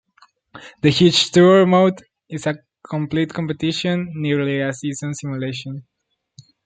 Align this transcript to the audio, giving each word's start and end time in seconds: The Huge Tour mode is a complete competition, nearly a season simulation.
The 0.81 0.89
Huge 0.89 1.29
Tour 1.29 1.67
mode 1.67 2.01
is 2.27 2.47
a 2.47 2.55
complete 2.89 3.31
competition, 3.35 4.11
nearly 4.15 4.59
a 4.59 4.73
season 4.73 5.13
simulation. 5.13 5.83